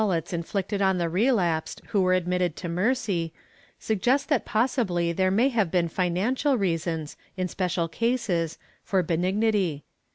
IV] 0.01 0.07
RELAPSE 0.07 0.31
207 0.31 0.41
mulcts 0.41 0.41
inflicted 0.49 0.81
on 0.81 0.97
the 0.97 1.09
relapsed 1.09 1.81
who 1.89 2.01
were 2.01 2.13
admitted 2.15 2.55
to 2.55 2.67
mercy, 2.67 3.33
suggest 3.77 4.29
that 4.29 4.45
possibly 4.45 5.11
there 5.11 5.29
may 5.29 5.49
have 5.49 5.69
been 5.69 5.87
financial 5.87 6.57
reasons, 6.57 7.15
in 7.37 7.47
special 7.47 7.87
cases, 7.87 8.57
for 8.83 9.03
benignity. 9.03 9.83